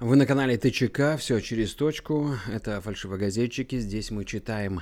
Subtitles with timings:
[0.00, 2.30] Вы на канале ТЧК, все через точку.
[2.50, 3.78] Это фальшивогазетчики.
[3.78, 4.80] Здесь мы читаем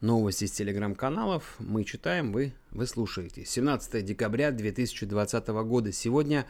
[0.00, 1.54] новости с телеграм-каналов.
[1.60, 3.44] Мы читаем, вы, вы слушаете.
[3.44, 5.92] 17 декабря 2020 года.
[5.92, 6.40] Сегодня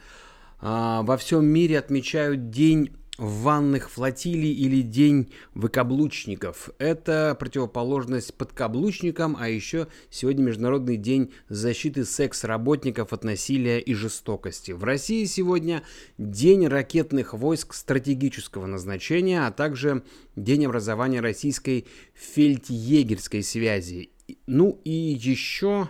[0.59, 0.65] э,
[1.03, 6.69] во всем мире отмечают День ванных флотилий или день выкаблучников.
[6.79, 14.71] Это противоположность подкаблучникам, а еще сегодня Международный день защиты секс-работников от насилия и жестокости.
[14.71, 15.83] В России сегодня
[16.17, 20.03] день ракетных войск стратегического назначения, а также
[20.37, 24.11] день образования российской фельдъегерской связи.
[24.47, 25.89] Ну и еще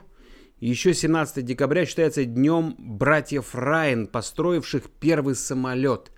[0.59, 6.11] еще 17 декабря считается днем братьев Райан, построивших первый самолет.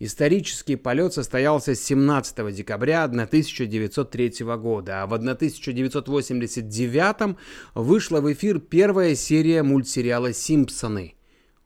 [0.00, 7.36] Исторический полет состоялся 17 декабря 1903 года, а в 1989
[7.74, 11.16] вышла в эфир первая серия мультсериала «Симпсоны».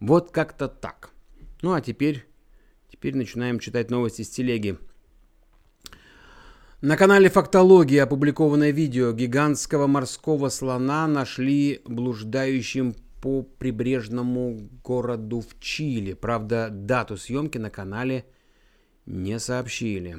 [0.01, 1.11] Вот как-то так.
[1.61, 2.25] Ну а теперь,
[2.91, 4.79] теперь начинаем читать новости с телеги.
[6.81, 16.13] На канале Фактология опубликовано видео гигантского морского слона нашли блуждающим по прибрежному городу в Чили.
[16.13, 18.27] Правда, дату съемки на канале
[19.07, 20.17] не сообщили.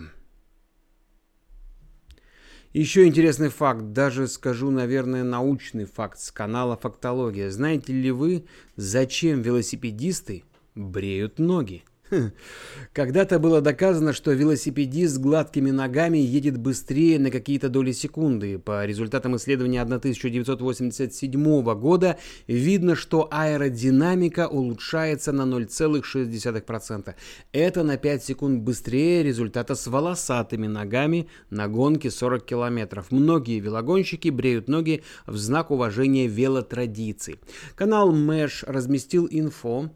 [2.71, 7.51] Еще интересный факт, даже скажу, наверное, научный факт с канала Фактология.
[7.51, 8.45] Знаете ли вы,
[8.77, 11.83] зачем велосипедисты бреют ноги?
[12.93, 18.59] Когда-то было доказано, что велосипедист с гладкими ногами едет быстрее на какие-то доли секунды.
[18.59, 27.15] По результатам исследования 1987 года видно, что аэродинамика улучшается на 0,6%.
[27.51, 33.11] Это на 5 секунд быстрее результата с волосатыми ногами на гонке 40 километров.
[33.11, 37.39] Многие велогонщики бреют ноги в знак уважения велотрадиций.
[37.75, 39.89] Канал Мэш разместил инфо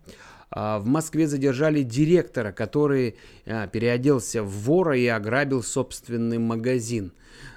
[0.49, 7.11] в Москве задержали директора, который а, переоделся в вора и ограбил собственный магазин.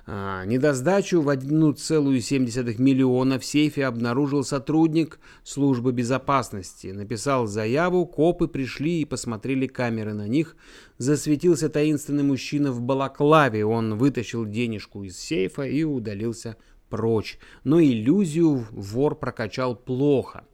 [0.06, 6.88] А, недосдачу в 1,7 миллиона в сейфе обнаружил сотрудник службы безопасности.
[6.88, 10.56] Написал заяву, копы пришли и посмотрели камеры на них.
[10.98, 13.64] Засветился таинственный мужчина в балаклаве.
[13.64, 16.56] Он вытащил денежку из сейфа и удалился
[16.88, 17.38] прочь.
[17.62, 20.44] Но иллюзию вор прокачал плохо.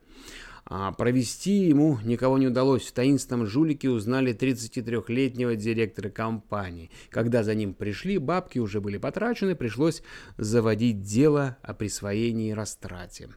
[0.69, 2.87] А провести ему никого не удалось.
[2.87, 6.91] В таинственном жулике узнали 33-летнего директора компании.
[7.09, 10.03] Когда за ним пришли, бабки уже были потрачены, пришлось
[10.39, 13.29] заводить дело о присвоении и растрате.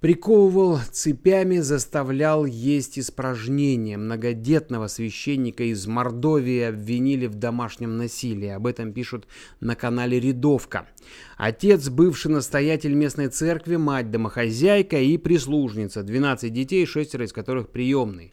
[0.00, 3.98] Приковывал цепями, заставлял есть испражнения.
[3.98, 8.48] Многодетного священника из Мордовии обвинили в домашнем насилии.
[8.48, 9.26] Об этом пишут
[9.60, 10.88] на канале «Рядовка».
[11.36, 16.02] Отец, бывший настоятель местной церкви, мать домохозяйка и прислужница.
[16.02, 18.32] 12 детей, шестеро из которых приемный.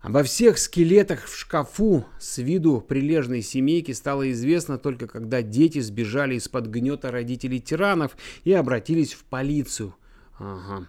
[0.00, 6.36] Обо всех скелетах в шкафу с виду прилежной семейки стало известно только когда дети сбежали
[6.36, 9.94] из-под гнета родителей тиранов и обратились в полицию–
[10.38, 10.86] Ага.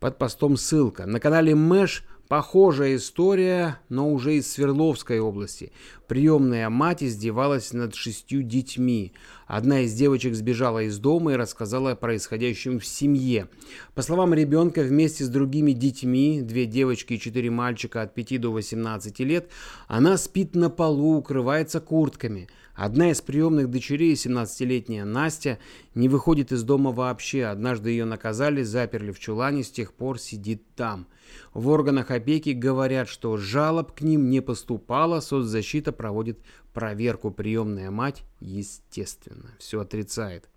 [0.00, 1.06] Под постом ссылка.
[1.06, 5.72] На канале Мэш похожая история, но уже из Свердловской области.
[6.06, 9.12] Приемная мать издевалась над шестью детьми.
[9.48, 13.48] Одна из девочек сбежала из дома и рассказала о происходящем в семье.
[13.94, 18.52] По словам ребенка, вместе с другими детьми, две девочки и четыре мальчика от 5 до
[18.52, 19.48] 18 лет,
[19.86, 22.48] она спит на полу, укрывается куртками.
[22.74, 25.58] Одна из приемных дочерей, 17-летняя Настя,
[25.94, 27.46] не выходит из дома вообще.
[27.46, 31.08] Однажды ее наказали, заперли в чулане, с тех пор сидит там.
[31.54, 36.38] В органах опеки говорят, что жалоб к ним не поступало, соцзащита проводит
[36.72, 37.30] проверку.
[37.30, 40.48] Приемная мать, естественно, все отрицает.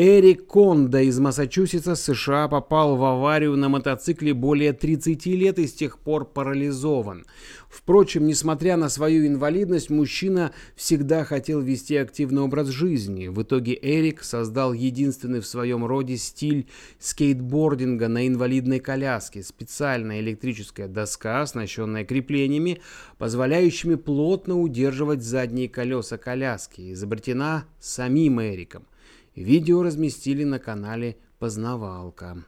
[0.00, 5.72] Эрик Конда из Массачусетса, США, попал в аварию на мотоцикле более 30 лет и с
[5.72, 7.26] тех пор парализован.
[7.68, 13.26] Впрочем, несмотря на свою инвалидность, мужчина всегда хотел вести активный образ жизни.
[13.26, 16.68] В итоге Эрик создал единственный в своем роде стиль
[17.00, 19.42] скейтбординга на инвалидной коляске.
[19.42, 22.80] Специальная электрическая доска, оснащенная креплениями,
[23.18, 28.84] позволяющими плотно удерживать задние колеса коляски, изобретена самим Эриком.
[29.38, 32.44] Видео разместили на канале Познавалка.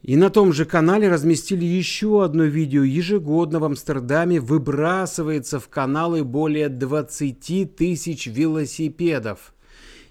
[0.00, 2.84] И на том же канале разместили еще одно видео.
[2.84, 9.54] Ежегодно в Амстердаме выбрасывается в каналы более 20 тысяч велосипедов.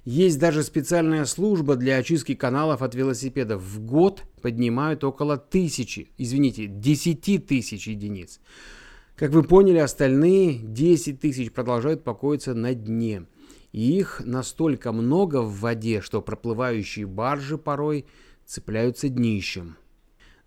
[0.04, 3.64] Есть даже специальная служба для очистки каналов от велосипедов.
[3.64, 8.42] В год поднимают около тысячи, извините, 10 тысяч единиц.
[9.16, 13.26] Как вы поняли, остальные 10 тысяч продолжают покоиться на дне
[13.76, 18.06] их настолько много в воде, что проплывающие баржи порой
[18.46, 19.76] цепляются днищем.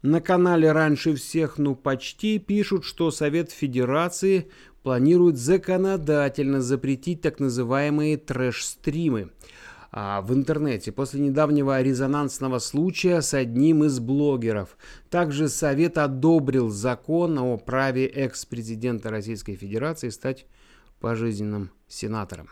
[0.00, 4.48] На канале «Раньше всех, ну почти» пишут, что Совет Федерации
[4.82, 9.30] планирует законодательно запретить так называемые трэш-стримы
[9.90, 14.78] а, в интернете после недавнего резонансного случая с одним из блогеров.
[15.10, 20.46] Также Совет одобрил закон о праве экс-президента Российской Федерации стать
[21.00, 22.48] пожизненным сенатором.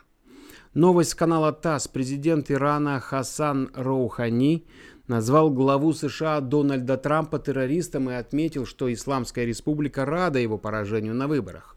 [0.77, 1.89] Новость канала ТАСС.
[1.89, 4.67] Президент Ирана Хасан Роухани
[5.09, 11.29] назвал главу США Дональда Трампа террористом и отметил, что Исламская республика рада его поражению на
[11.29, 11.76] выборах.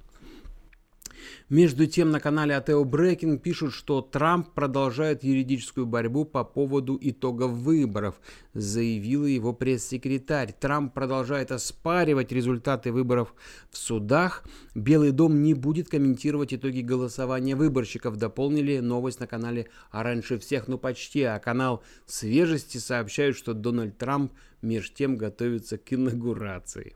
[1.50, 7.52] Между тем на канале Атео Брекинг пишут, что Трамп продолжает юридическую борьбу по поводу итогов
[7.52, 8.20] выборов,
[8.54, 10.54] заявила его пресс-секретарь.
[10.60, 13.34] Трамп продолжает оспаривать результаты выборов
[13.72, 14.44] в судах.
[14.76, 20.68] Белый дом не будет комментировать итоги голосования выборщиков, дополнили новость на канале «А раньше всех,
[20.68, 26.96] ну почти», а канал «Свежести» сообщают, что Дональд Трамп меж тем готовится к инаугурации.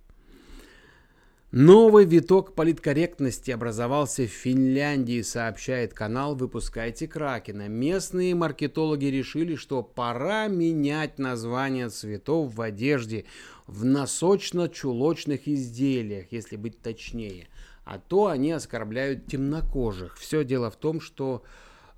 [1.56, 7.68] Новый виток политкорректности образовался в Финляндии, сообщает канал «Выпускайте Кракена».
[7.68, 13.26] Местные маркетологи решили, что пора менять название цветов в одежде
[13.68, 17.50] в носочно-чулочных изделиях, если быть точнее.
[17.86, 20.18] А то они оскорбляют темнокожих.
[20.18, 21.44] Все дело в том, что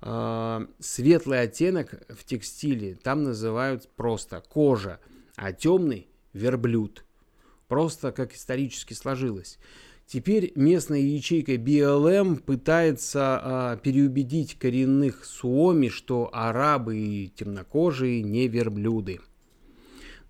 [0.02, 5.00] э, светлый оттенок в текстиле там называют просто кожа,
[5.34, 7.05] а темный– верблюд.
[7.68, 9.58] Просто как исторически сложилось.
[10.06, 19.20] Теперь местная ячейка BLM пытается а, переубедить коренных суоми, что арабы и темнокожие не верблюды.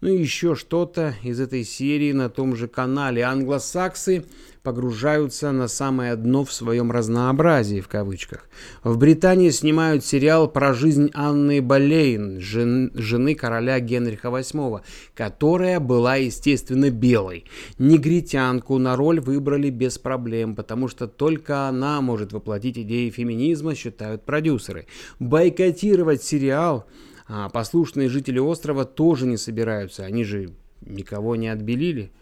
[0.03, 3.23] Ну и еще что-то из этой серии на том же канале.
[3.23, 4.25] Англосаксы
[4.63, 8.49] погружаются на самое дно в своем разнообразии, в кавычках.
[8.85, 14.83] В Британии снимают сериал про жизнь Анны Болейн, жен, жены короля Генриха VIII,
[15.15, 17.47] которая была, естественно, белой.
[17.79, 24.27] Негритянку на роль выбрали без проблем, потому что только она может воплотить идеи феминизма, считают
[24.27, 24.87] продюсеры.
[25.21, 26.87] Бойкотировать сериал
[27.29, 30.05] а послушные жители острова тоже не собираются.
[30.05, 32.13] Они же никого не отбелили.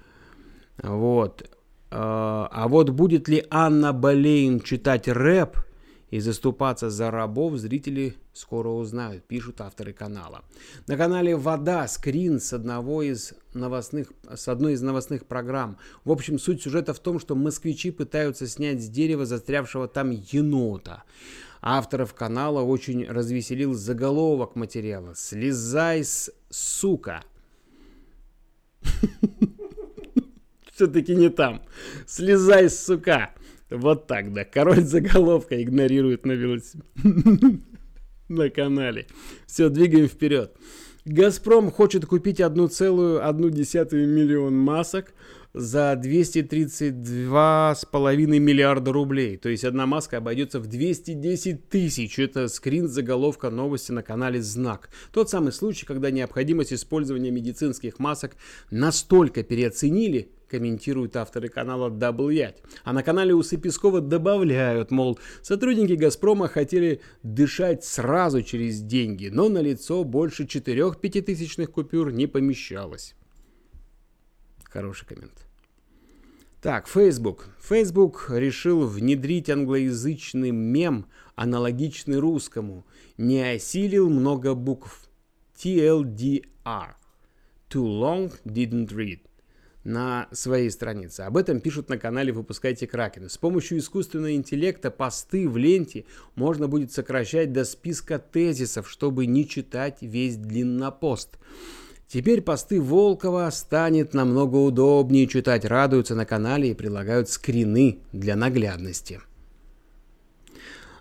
[0.83, 1.49] Вот.
[1.91, 5.59] А, а вот будет ли Анна Болейн читать рэп
[6.11, 10.43] и заступаться за рабов, зрители скоро узнают, пишут авторы канала.
[10.87, 15.79] На канале «Вода» скрин с, одного из новостных, с одной из новостных программ.
[16.05, 21.05] В общем, суть сюжета в том, что москвичи пытаются снять с дерева застрявшего там енота.
[21.67, 27.23] Авторов канала очень развеселил заголовок материала «Слезай с сука».
[30.75, 31.63] Все-таки не там.
[32.07, 33.31] «Слезай, сука».
[33.71, 34.45] Вот так, да.
[34.45, 36.85] Король заголовка игнорирует на велосипеде.
[38.29, 39.07] На канале.
[39.47, 40.55] Все, двигаем вперед.
[41.07, 45.15] Газпром хочет купить 1,1 миллион масок
[45.55, 49.37] за 232,5 миллиарда рублей.
[49.37, 52.19] То есть одна маска обойдется в 210 тысяч.
[52.19, 54.91] Это скрин заголовка новости на канале «Знак».
[55.13, 58.33] Тот самый случай, когда необходимость использования медицинских масок
[58.71, 62.63] настолько переоценили, комментируют авторы канала Double Ять.
[62.85, 69.49] А на канале Усы Пескова добавляют, мол, сотрудники «Газпрома» хотели дышать сразу через деньги, но
[69.49, 73.15] на лицо больше четырех пятитысячных купюр не помещалось.
[74.75, 75.47] Хороший коммент.
[76.61, 77.45] Так, Facebook.
[77.61, 81.07] Facebook решил внедрить англоязычный мем,
[81.37, 82.85] аналогичный русскому.
[83.17, 85.09] Не осилил много букв.
[85.57, 86.97] TLDR.
[87.71, 89.21] Too long didn't read
[89.85, 91.21] на своей странице.
[91.21, 93.29] Об этом пишут на канале «Выпускайте Кракен».
[93.29, 99.49] С помощью искусственного интеллекта посты в ленте можно будет сокращать до списка тезисов, чтобы не
[99.49, 101.39] читать весь длиннопост.
[102.15, 109.21] Теперь посты Волкова станет намного удобнее читать, радуются на канале и прилагают скрины для наглядности.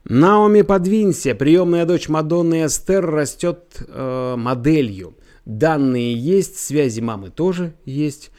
[0.06, 5.14] Наоми подвинься, приемная дочь Мадонны Эстер растет э, моделью.
[5.46, 8.32] Данные есть, связи мамы тоже есть.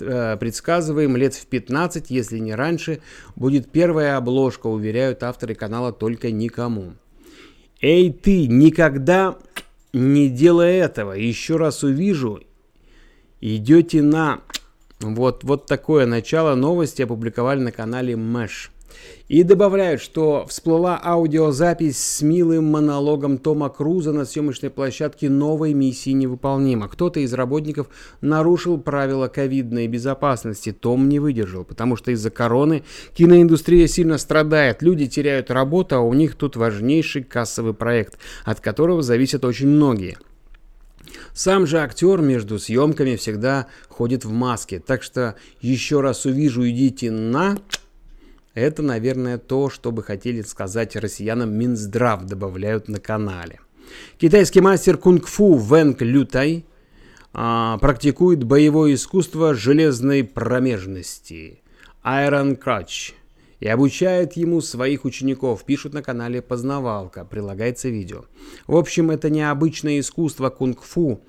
[0.00, 3.00] Э, предсказываем, лет в 15, если не раньше,
[3.36, 6.94] будет первая обложка, уверяют авторы канала только никому.
[7.82, 9.36] Эй ты, никогда
[9.94, 11.12] не делай этого.
[11.12, 12.40] Еще раз увижу,
[13.40, 14.40] идете на...
[15.00, 18.70] Вот, вот такое начало новости опубликовали на канале Мэш.
[19.28, 26.10] И добавляют, что всплыла аудиозапись с милым монологом Тома Круза на съемочной площадке новой миссии
[26.10, 26.88] невыполнима.
[26.88, 27.88] Кто-то из работников
[28.20, 30.72] нарушил правила ковидной безопасности.
[30.72, 32.84] Том не выдержал, потому что из-за короны
[33.14, 34.82] киноиндустрия сильно страдает.
[34.82, 40.18] Люди теряют работу, а у них тут важнейший кассовый проект, от которого зависят очень многие.
[41.32, 47.10] Сам же актер между съемками всегда ходит в маске, так что еще раз увижу «идите
[47.10, 47.58] на...»
[48.54, 53.60] Это, наверное, то, что бы хотели сказать россиянам Минздрав, добавляют на канале.
[54.16, 56.64] Китайский мастер кунг-фу Вэнг Лютай
[57.32, 61.62] а, практикует боевое искусство железной промежности
[62.04, 63.14] Iron Crutch
[63.58, 68.26] и обучает ему своих учеников, пишут на канале Познавалка, прилагается видео.
[68.68, 71.20] В общем, это необычное искусство кунг-фу,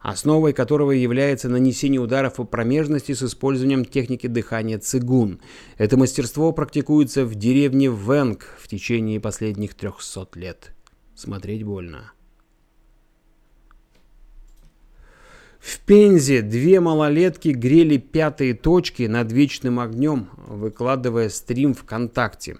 [0.00, 5.40] основой которого является нанесение ударов по промежности с использованием техники дыхания цигун.
[5.76, 10.72] Это мастерство практикуется в деревне Венг в течение последних 300 лет.
[11.14, 12.12] Смотреть больно.
[15.58, 22.56] В Пензе две малолетки грели пятые точки над вечным огнем, выкладывая стрим ВКонтакте.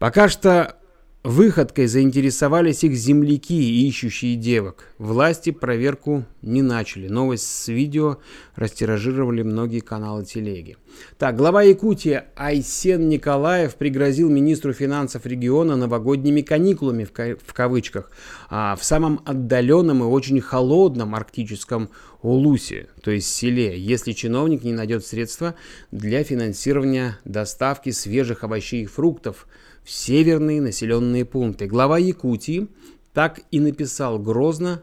[0.00, 0.79] Пока что
[1.22, 4.86] Выходкой заинтересовались их земляки, ищущие девок.
[4.96, 7.08] Власти проверку не начали.
[7.08, 8.16] Новость с видео
[8.54, 10.78] растиражировали многие каналы телеги.
[11.18, 18.10] Так, глава Якутии Айсен Николаев пригрозил министру финансов региона новогодними каникулами в, в кавычках
[18.48, 21.90] а, в самом отдаленном и очень холодном арктическом
[22.22, 25.54] Улусе, то есть селе, если чиновник не найдет средства
[25.90, 29.46] для финансирования доставки свежих овощей и фруктов–
[29.84, 31.66] в северные населенные пункты.
[31.66, 32.68] Глава Якутии
[33.12, 34.82] так и написал грозно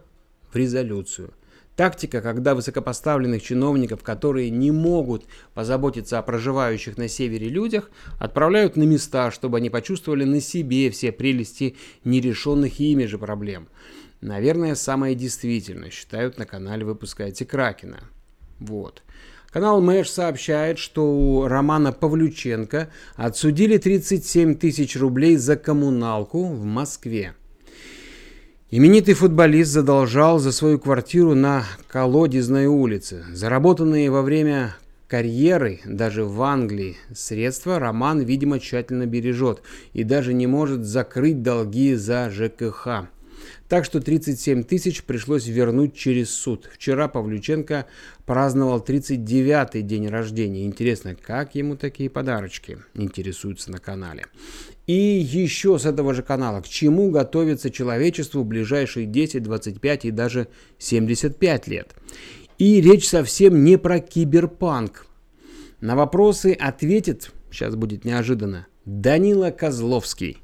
[0.51, 1.33] в резолюцию.
[1.75, 8.83] Тактика, когда высокопоставленных чиновников, которые не могут позаботиться о проживающих на севере людях, отправляют на
[8.83, 13.67] места, чтобы они почувствовали на себе все прелести нерешенных ими же проблем.
[14.21, 17.99] Наверное, самое действительное, считают на канале «Выпускайте Кракена».
[18.59, 19.03] Вот.
[19.57, 27.33] Канал Мэш сообщает, что у Романа Павлюченко отсудили 37 тысяч рублей за коммуналку в Москве.
[28.69, 33.25] Именитый футболист задолжал за свою квартиру на Колодезной улице.
[33.33, 34.75] Заработанные во время
[35.07, 41.95] карьеры, даже в Англии, средства Роман, видимо, тщательно бережет и даже не может закрыть долги
[41.95, 43.07] за ЖКХ.
[43.69, 46.69] Так что 37 тысяч пришлось вернуть через суд.
[46.73, 47.85] Вчера Павлюченко
[48.25, 50.65] праздновал 39-й день рождения.
[50.65, 52.77] Интересно, как ему такие подарочки?
[52.93, 54.25] Интересуются на канале.
[54.85, 60.11] И еще с этого же канала, к чему готовится человечеству в ближайшие 10, 25 и
[60.11, 60.47] даже
[60.77, 61.93] 75 лет.
[62.57, 65.07] И речь совсем не про киберпанк.
[65.81, 70.37] На вопросы ответит, сейчас будет неожиданно, Данила Козловский.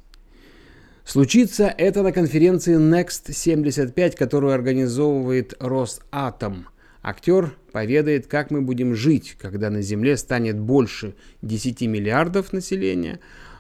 [1.06, 6.68] Случится это на конференции Next 75, которую организовывает Росатом.
[7.02, 13.20] Актер поведает, как мы будем жить, когда на Земле станет больше 10 миллиардов населения,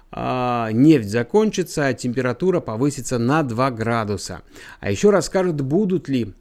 [0.09, 4.43] а нефть закончится, а температура повысится на 2 градуса.
[4.79, 6.33] А еще расскажет, будут ли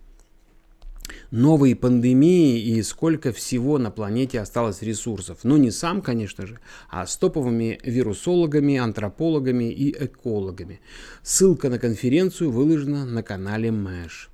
[1.33, 5.39] новые пандемии и сколько всего на планете осталось ресурсов.
[5.43, 10.81] Ну, не сам, конечно же, а с топовыми вирусологами, антропологами и экологами.
[11.23, 14.32] Ссылка на конференцию выложена на канале Мэш.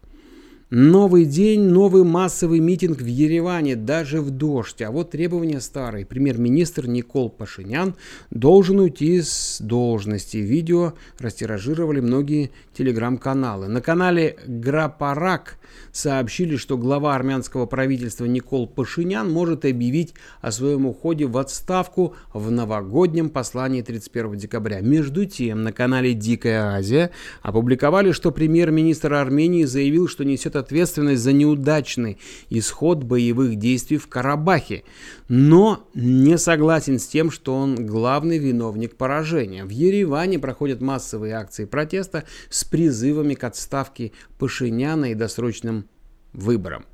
[0.70, 4.82] Новый день, новый массовый митинг в Ереване, даже в дождь.
[4.82, 6.04] А вот требования старые.
[6.04, 7.94] Премьер-министр Никол Пашинян
[8.30, 10.36] должен уйти с должности.
[10.36, 13.68] Видео растиражировали многие телеграм-каналы.
[13.68, 15.56] На канале Грапарак
[15.90, 22.50] сообщили, что глава армянского правительства Никол Пашинян может объявить о своем уходе в отставку в
[22.50, 24.80] новогоднем послании 31 декабря.
[24.82, 27.10] Между тем, на канале Дикая Азия
[27.40, 32.18] опубликовали, что премьер-министр Армении заявил, что несет ответственность за неудачный
[32.50, 34.84] исход боевых действий в Карабахе,
[35.28, 39.64] но не согласен с тем, что он главный виновник поражения.
[39.64, 45.86] В Ереване проходят массовые акции протеста с призывами к отставке Пашиняна и досрочным
[46.32, 46.84] выборам.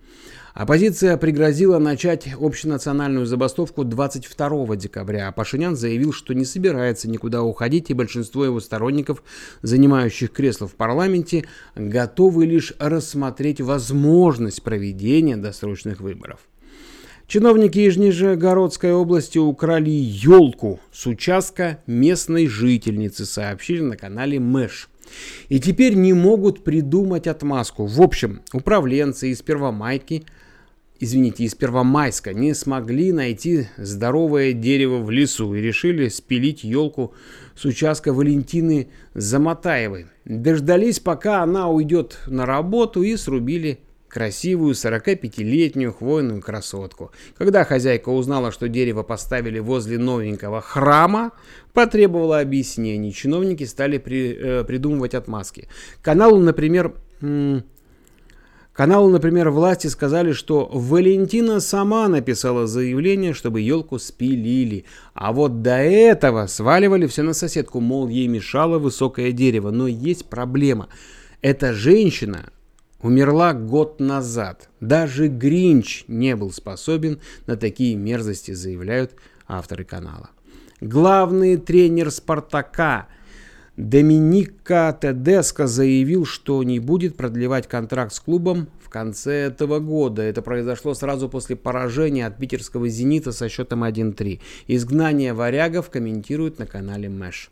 [0.54, 7.90] Оппозиция пригрозила начать общенациональную забастовку 22 декабря, а Пашинян заявил, что не собирается никуда уходить,
[7.90, 9.24] и большинство его сторонников,
[9.62, 11.44] занимающих кресло в парламенте,
[11.74, 16.38] готовы лишь рассмотреть возможность проведения досрочных выборов.
[17.26, 24.88] Чиновники из Нижегородской области украли елку с участка местной жительницы, сообщили на канале Мэш.
[25.48, 27.86] И теперь не могут придумать отмазку.
[27.86, 30.24] В общем, управленцы из Первомайки–
[31.04, 37.14] извините, из Первомайска не смогли найти здоровое дерево в лесу и решили спилить елку
[37.54, 40.06] с участка Валентины Замотаевой.
[40.24, 43.80] Дождались, пока она уйдет на работу и срубили
[44.14, 47.10] красивую 45-летнюю хвойную красотку.
[47.36, 51.32] Когда хозяйка узнала, что дерево поставили возле новенького храма,
[51.72, 53.12] потребовала объяснений.
[53.12, 55.66] Чиновники стали при, э, придумывать отмазки.
[56.00, 56.94] Каналу, например,
[58.72, 64.84] Каналу, например, власти сказали, что Валентина сама написала заявление, чтобы елку спилили.
[65.14, 69.70] А вот до этого сваливали все на соседку, мол, ей мешало высокое дерево.
[69.70, 70.88] Но есть проблема.
[71.40, 72.50] Эта женщина
[73.04, 74.70] умерла год назад.
[74.80, 79.12] Даже Гринч не был способен на такие мерзости, заявляют
[79.46, 80.30] авторы канала.
[80.80, 83.06] Главный тренер «Спартака»
[83.76, 90.22] Доминика Тедеско заявил, что не будет продлевать контракт с клубом в конце этого года.
[90.22, 94.40] Это произошло сразу после поражения от питерского «Зенита» со счетом 1-3.
[94.68, 97.50] Изгнание варягов комментируют на канале Мэш.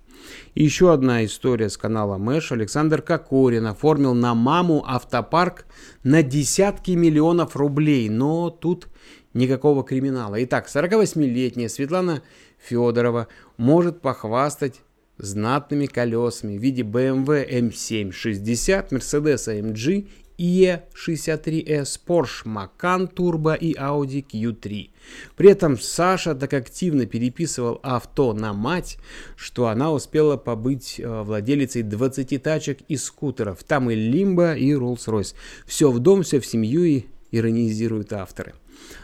[0.55, 2.53] Еще одна история с канала Мэш.
[2.53, 5.67] Александр Кокорин оформил на маму автопарк
[6.03, 8.89] на десятки миллионов рублей, но тут
[9.35, 10.43] никакого криминала.
[10.45, 12.23] Итак, 48-летняя Светлана
[12.59, 14.81] Федорова может похвастать
[15.19, 20.09] знатными колесами в виде BMW M7 60, Mercedes AMG
[20.43, 24.91] E63S, Porsche Macan Turbo и Audi Q3.
[25.37, 28.99] При этом Саша так активно переписывал авто на мать,
[29.37, 33.63] что она успела побыть э, владелицей 20 тачек и скутеров.
[33.63, 35.35] Там и Лимба, и Rolls-Royce.
[35.65, 38.55] Все в дом, все в семью и иронизируют авторы.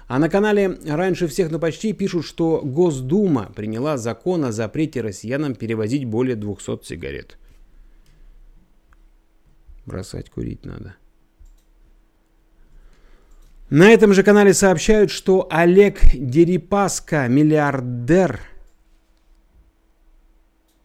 [0.09, 5.55] А на канале «Раньше всех, но почти» пишут, что Госдума приняла закон о запрете россиянам
[5.55, 7.39] перевозить более 200 сигарет.
[9.87, 10.97] Бросать курить надо.
[13.71, 18.41] На этом же канале сообщают, что Олег Дерипаска, миллиардер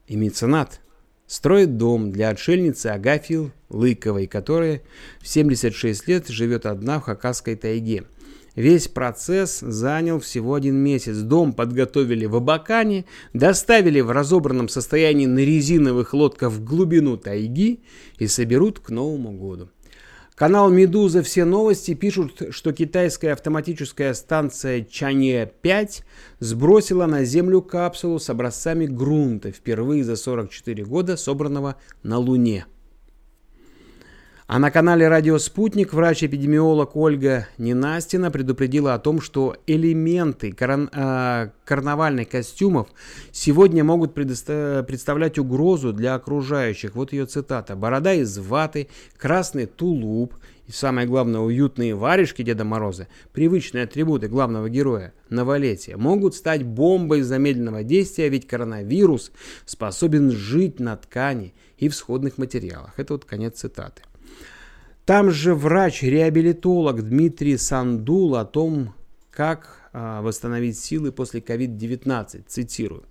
[0.06, 0.82] и меценат,
[1.26, 4.82] строит дом для отшельницы Агафьи Лыковой, которая
[5.22, 8.04] в 76 лет живет одна в Хакасской тайге.
[8.54, 11.20] Весь процесс занял всего один месяц.
[11.20, 17.80] Дом подготовили в Абакане, доставили в разобранном состоянии на резиновых лодках в глубину тайги
[18.18, 19.70] и соберут к Новому году.
[20.36, 21.22] Канал «Медуза.
[21.22, 26.04] Все новости» пишут, что китайская автоматическая станция Чанье-5
[26.40, 32.66] сбросила на Землю капсулу с образцами грунта, впервые за 44 года собранного на Луне.
[34.54, 41.50] А на канале «Радио Спутник» врач-эпидемиолог Ольга Ненастина предупредила о том, что элементы каран- э,
[41.66, 42.88] карнавальных костюмов
[43.32, 46.94] сегодня могут представлять угрозу для окружающих.
[46.94, 47.76] Вот ее цитата.
[47.76, 50.36] «Борода из ваты, красный тулуп
[50.68, 57.24] и, самое главное, уютные варежки Деда Мороза, привычные атрибуты главного героя новолетия, могут стать бомбой
[57.24, 59.32] замедленного действия, ведь коронавирус
[59.66, 62.94] способен жить на ткани и в сходных материалах».
[62.98, 64.04] Это вот конец цитаты.
[65.06, 68.94] Там же врач-реабилитолог Дмитрий Сандул о том,
[69.32, 72.44] как а, восстановить силы после COVID-19.
[72.48, 73.04] Цитирую.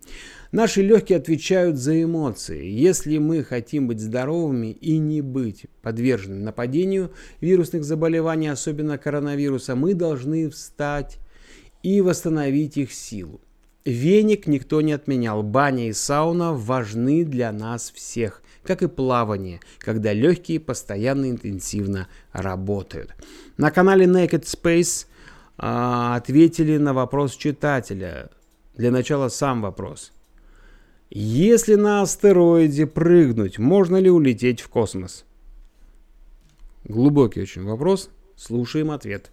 [0.53, 2.67] Наши легкие отвечают за эмоции.
[2.67, 9.93] Если мы хотим быть здоровыми и не быть подвержены нападению вирусных заболеваний, особенно коронавируса, мы
[9.93, 11.19] должны встать
[11.83, 13.43] и восстановить их силу.
[13.85, 15.43] Веник никто не отменял.
[15.43, 23.15] Баня и сауна важны для нас всех как и плавание, когда легкие постоянно интенсивно работают.
[23.57, 25.07] На канале Naked Space
[25.59, 28.31] а, ответили на вопрос читателя.
[28.77, 30.13] Для начала сам вопрос.
[31.11, 35.27] Если на астероиде прыгнуть, можно ли улететь в космос?
[36.85, 38.09] Глубокий очень вопрос.
[38.35, 39.31] Слушаем ответ.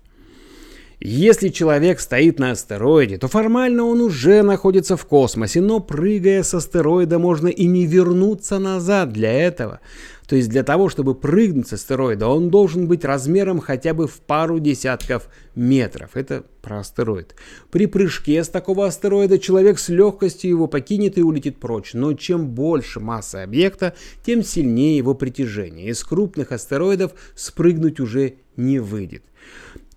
[1.02, 6.54] Если человек стоит на астероиде, то формально он уже находится в космосе, но прыгая с
[6.54, 9.80] астероида можно и не вернуться назад для этого.
[10.28, 14.20] То есть для того, чтобы прыгнуть с астероида, он должен быть размером хотя бы в
[14.20, 16.12] пару десятков метров.
[16.16, 17.34] Это про астероид.
[17.72, 21.94] При прыжке с такого астероида человек с легкостью его покинет и улетит прочь.
[21.94, 25.88] Но чем больше масса объекта, тем сильнее его притяжение.
[25.88, 29.24] Из крупных астероидов спрыгнуть уже не выйдет.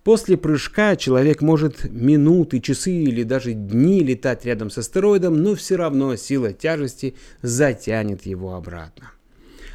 [0.05, 5.77] После прыжка человек может минуты, часы или даже дни летать рядом с астероидом, но все
[5.77, 9.13] равно сила тяжести затянет его обратно.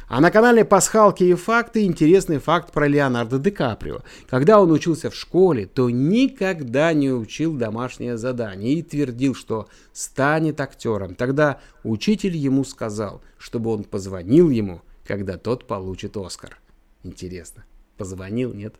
[0.06, 4.00] А на канале «Пасхалки и факты» интересный факт про Леонардо Ди Каприо.
[4.26, 10.62] Когда он учился в школе, то никогда не учил домашнее задание и твердил, что станет
[10.62, 11.14] актером.
[11.14, 16.58] Тогда учитель ему сказал, чтобы он позвонил ему, когда тот получит Оскар.
[17.02, 17.64] Интересно,
[17.98, 18.74] позвонил, нет?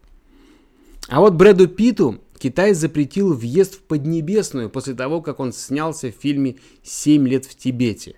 [1.09, 6.15] А вот Брэду Питу Китай запретил въезд в Поднебесную после того, как он снялся в
[6.15, 8.17] фильме «Семь лет в Тибете».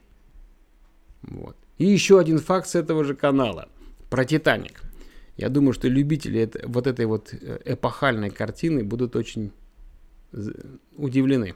[1.22, 1.57] Вот.
[1.79, 3.68] И еще один факт с этого же канала
[4.11, 4.83] про «Титаник».
[5.37, 9.53] Я думаю, что любители это, вот этой вот э, эпохальной картины будут очень
[10.96, 11.55] удивлены.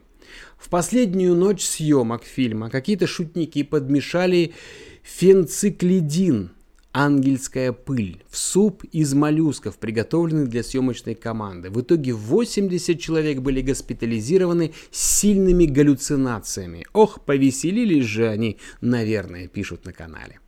[0.57, 4.55] В последнюю ночь съемок фильма какие-то шутники подмешали
[5.03, 6.51] фенциклидин
[6.94, 11.68] ангельская пыль в суп из моллюсков, приготовленный для съемочной команды.
[11.68, 16.87] В итоге 80 человек были госпитализированы с сильными галлюцинациями.
[16.92, 20.38] Ох, повеселились же они, наверное, пишут на канале.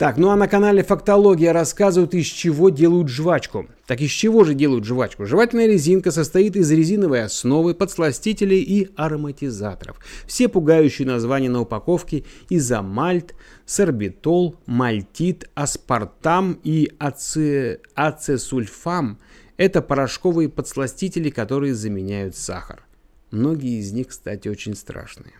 [0.00, 3.66] Так, ну а на канале Фактология рассказывают, из чего делают жвачку.
[3.86, 5.26] Так из чего же делают жвачку?
[5.26, 9.98] Жевательная резинка состоит из резиновой основы, подсластителей и ароматизаторов.
[10.26, 13.34] Все пугающие названия на упаковке изомальт,
[13.66, 17.80] сорбитол, мальтит, аспартам и аци...
[17.94, 19.18] ацесульфам–
[19.58, 22.86] это порошковые подсластители, которые заменяют сахар.
[23.30, 25.34] Многие из них, кстати, очень страшные.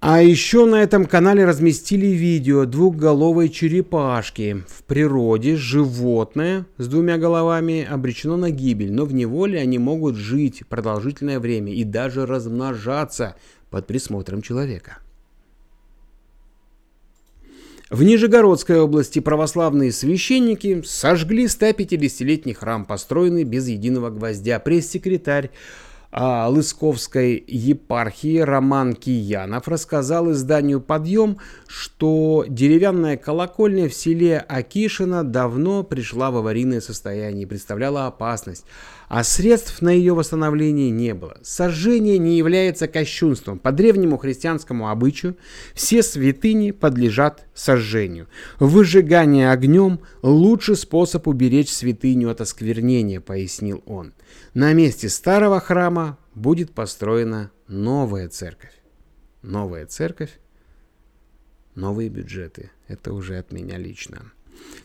[0.00, 4.64] А еще на этом канале разместили видео двухголовой черепашки.
[4.66, 10.62] В природе животное с двумя головами обречено на гибель, но в неволе они могут жить
[10.70, 13.36] продолжительное время и даже размножаться
[13.68, 15.00] под присмотром человека.
[17.90, 24.60] В Нижегородской области православные священники сожгли 150-летний храм, построенный без единого гвоздя.
[24.60, 25.50] Пресс-секретарь
[26.12, 36.32] Лысковской епархии Роман Киянов рассказал изданию «Подъем», что деревянная колокольня в селе Акишино давно пришла
[36.32, 38.64] в аварийное состояние и представляла опасность
[39.10, 41.36] а средств на ее восстановление не было.
[41.42, 43.58] Сожжение не является кощунством.
[43.58, 45.36] По древнему христианскому обычаю
[45.74, 48.28] все святыни подлежат сожжению.
[48.60, 54.14] Выжигание огнем– лучший способ уберечь святыню от осквернения, пояснил он.
[54.54, 58.80] На месте старого храма будет построена новая церковь.
[59.42, 60.38] Новая церковь,
[61.74, 62.70] новые бюджеты.
[62.86, 64.30] Это уже от меня лично.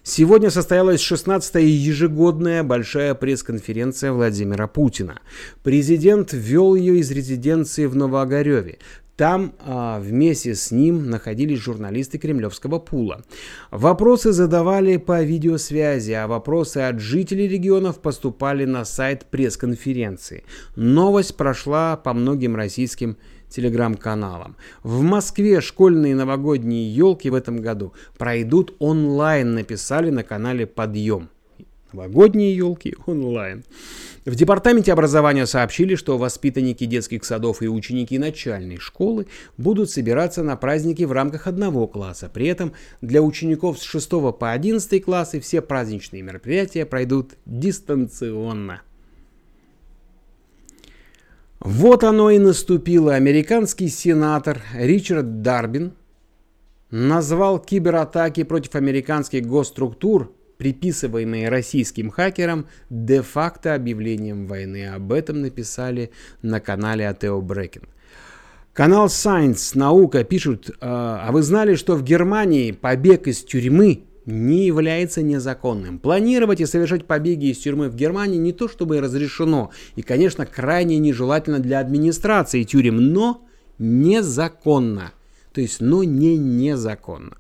[0.03, 5.19] Сегодня состоялась 16-я ежегодная большая пресс-конференция Владимира Путина.
[5.63, 8.77] Президент ввел ее из резиденции в Новоогареве.
[9.15, 13.23] Там а, вместе с ним находились журналисты кремлевского пула.
[13.71, 20.43] Вопросы задавали по видеосвязи, а вопросы от жителей регионов поступали на сайт пресс-конференции.
[20.75, 23.17] Новость прошла по многим российским
[23.49, 24.55] телеграм-каналам.
[24.83, 31.29] В Москве школьные новогодние елки в этом году пройдут онлайн, написали на канале «Подъем».
[31.95, 33.63] Новогодние елки онлайн.
[34.25, 39.27] В департаменте образования сообщили, что воспитанники детских садов и ученики начальной школы
[39.57, 42.29] будут собираться на праздники в рамках одного класса.
[42.33, 48.81] При этом для учеников с 6 по 11 классы все праздничные мероприятия пройдут дистанционно.
[51.65, 53.15] Вот оно и наступило.
[53.15, 55.93] Американский сенатор Ричард Дарбин
[56.91, 64.89] назвал кибератаки против американских госструктур, приписываемые российским хакерам, де-факто объявлением войны.
[64.89, 66.11] Об этом написали
[66.43, 67.89] на канале Атео Брекин.
[68.71, 75.21] Канал Science, наука, пишут, а вы знали, что в Германии побег из тюрьмы не является
[75.21, 75.99] незаконным.
[75.99, 80.97] Планировать и совершать побеги из тюрьмы в Германии не то чтобы разрешено, и, конечно, крайне
[80.97, 83.45] нежелательно для администрации тюрем, но
[83.77, 85.11] незаконно.
[85.53, 87.37] То есть, но не незаконно.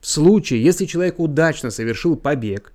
[0.00, 2.72] В случае, если человек удачно совершил побег,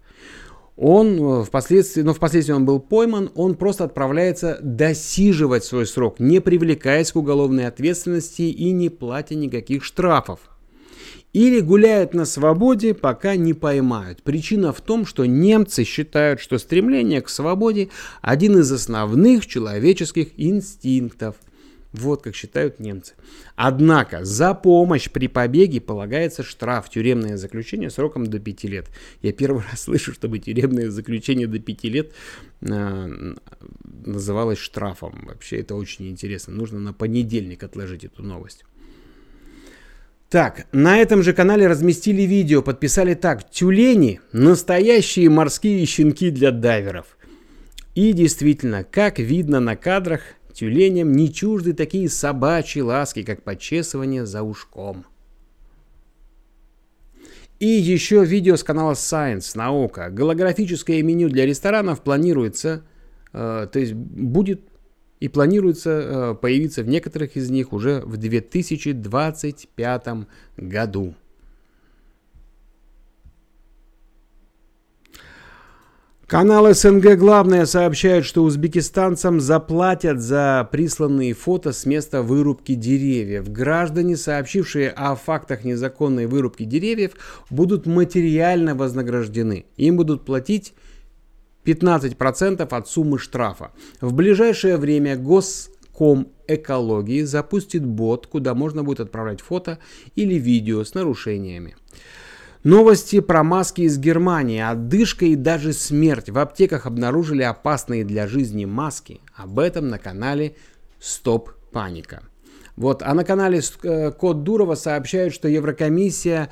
[0.75, 6.41] он э, впоследствии, но впоследствии он был пойман, он просто отправляется досиживать свой срок, не
[6.41, 10.39] привлекаясь к уголовной ответственности и не платя никаких штрафов
[11.33, 14.21] или гуляют на свободе, пока не поймают.
[14.21, 17.89] Причина в том, что немцы считают, что стремление к свободе–
[18.21, 21.35] один из основных человеческих инстинктов.
[21.91, 23.13] Вот как считают немцы.
[23.55, 28.89] Однако за помощь при побеге полагается штраф, тюремное заключение сроком до 5 лет.
[29.21, 32.13] Я первый раз слышу, чтобы тюремное заключение до 5 лет
[32.61, 33.35] э,
[34.05, 35.25] называлось штрафом.
[35.27, 36.53] Вообще это очень интересно.
[36.53, 38.65] Нужно на понедельник отложить эту новость.
[40.33, 43.47] Так, на этом же канале разместили видео, подписали так.
[43.51, 47.19] Тюлени– настоящие морские щенки для дайверов.
[47.93, 54.41] И действительно, как видно на кадрах, тюленям не чужды такие собачьи ласки, как почесывание за
[54.41, 55.05] ушком.
[57.59, 60.09] И еще видео с канала Science, наука.
[60.09, 62.81] Голографическое меню для ресторанов планируется,
[63.33, 64.61] э, то есть будет
[65.19, 70.07] и планируется э, появиться в некоторых из них уже в 2025
[70.57, 71.15] году.
[76.33, 83.51] Канал СНГ «Главное» сообщает, что узбекистанцам заплатят за присланные фото с места вырубки деревьев.
[83.51, 87.11] Граждане, сообщившие о фактах незаконной вырубки деревьев,
[87.51, 89.65] будут материально вознаграждены.
[89.77, 90.73] Им будут платить
[91.65, 93.71] 15% от суммы штрафа.
[94.01, 99.79] В ближайшее время Госком экологии запустит бот, куда можно будет отправлять фото
[100.15, 101.75] или видео с нарушениями.
[102.63, 104.61] Новости про маски из Германии.
[104.61, 106.29] Отдышка и даже смерть.
[106.29, 109.19] В аптеках обнаружили опасные для жизни маски.
[109.35, 110.55] Об этом на канале
[110.97, 112.23] Стоп Паника.
[112.77, 116.49] Вот, а на канале э, Код Дурова сообщают, что Еврокомиссия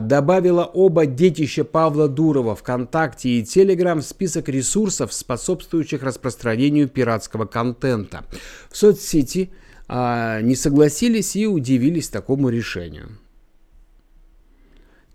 [0.00, 8.24] добавила оба детища Павла Дурова ВКонтакте и Телеграм в список ресурсов, способствующих распространению пиратского контента.
[8.70, 9.50] В соцсети
[9.88, 13.18] а, не согласились и удивились такому решению.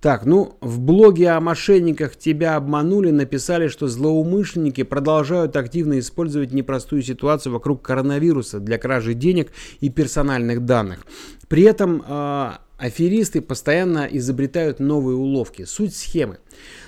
[0.01, 7.01] Так, ну, в блоге о мошенниках тебя обманули, написали, что злоумышленники продолжают активно использовать непростую
[7.01, 11.07] ситуацию вокруг коронавируса для кражи денег и персональных данных.
[11.47, 15.65] При этом э, аферисты постоянно изобретают новые уловки.
[15.65, 16.37] Суть схемы.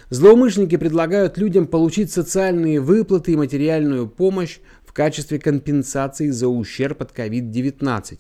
[0.09, 7.15] Злоумышленники предлагают людям получить социальные выплаты и материальную помощь в качестве компенсации за ущерб от
[7.15, 8.19] COVID-19.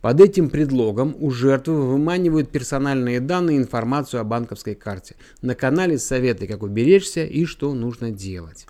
[0.00, 5.14] Под этим предлогом у жертвы выманивают персональные данные и информацию о банковской карте.
[5.42, 8.66] На канале советы, как уберечься и что нужно делать.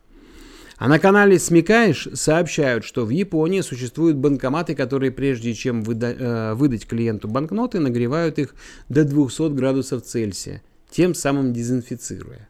[0.78, 6.54] А на канале Смекаешь сообщают, что в Японии существуют банкоматы, которые прежде чем выда- э,
[6.54, 8.54] выдать клиенту банкноты, нагревают их
[8.88, 12.48] до 200 градусов Цельсия, тем самым дезинфицируя.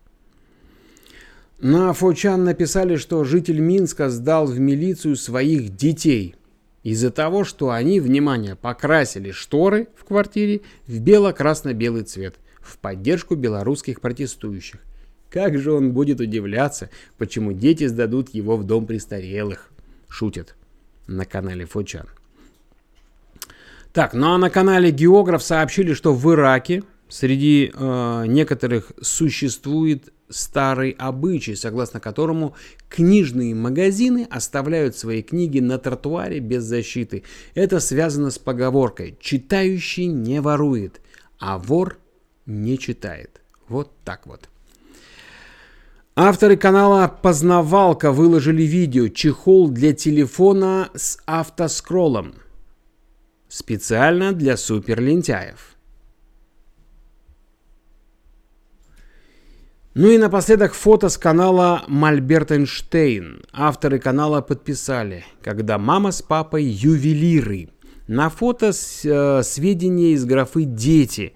[1.59, 6.35] На Фочан написали, что житель Минска сдал в милицию своих детей–
[6.83, 14.01] из-за того, что они, внимание, покрасили шторы в квартире в бело-красно-белый цвет в поддержку белорусских
[14.01, 14.81] протестующих.
[15.31, 19.71] Как же он будет удивляться, почему дети сдадут его в дом престарелых?
[20.09, 20.55] Шутят
[21.07, 22.09] на канале Фочан.
[23.93, 30.91] Так, ну а на канале Географ сообщили, что в Ираке среди э, некоторых существует старый
[30.91, 32.55] обычай, согласно которому
[32.89, 37.25] книжные магазины оставляют свои книги на тротуаре без защиты.
[37.55, 41.01] Это связано с поговоркой «читающий не ворует,
[41.39, 41.99] а вор
[42.47, 43.41] не читает».
[43.69, 44.49] Вот так вот.
[46.21, 52.35] Авторы канала «Познавалка» выложили видео «Чехол для телефона с автоскроллом»
[53.49, 55.77] специально для суперлентяев.
[59.95, 63.45] Ну и напоследок фото с канала Мальберт Эйнштейн.
[63.53, 67.69] Авторы канала подписали, когда мама с папой ювелиры.
[68.09, 71.35] На фото с, э, сведения из графы «Дети»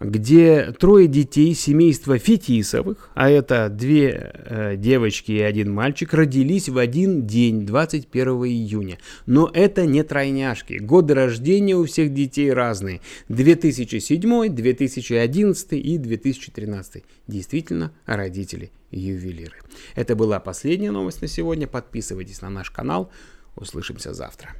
[0.00, 6.78] где трое детей семейства Фетисовых, а это две э, девочки и один мальчик, родились в
[6.78, 8.98] один день, 21 июня.
[9.26, 10.78] Но это не тройняшки.
[10.78, 13.02] Годы рождения у всех детей разные.
[13.28, 17.04] 2007, 2011 и 2013.
[17.26, 19.56] Действительно, родители ювелиры.
[19.94, 21.66] Это была последняя новость на сегодня.
[21.66, 23.12] Подписывайтесь на наш канал.
[23.54, 24.54] Услышимся завтра.